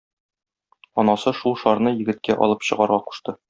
Анасы 1.03 1.35
шул 1.41 1.57
шарны 1.67 1.95
егеткә 2.01 2.41
алып 2.47 2.69
чыгарга 2.71 3.03
кушты. 3.11 3.39